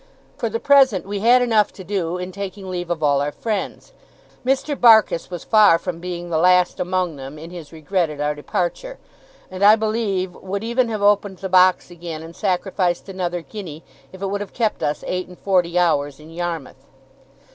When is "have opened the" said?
10.89-11.49